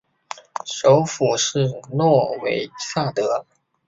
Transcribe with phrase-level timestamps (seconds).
[0.65, 1.59] 首府是
[1.93, 3.45] 诺维萨德。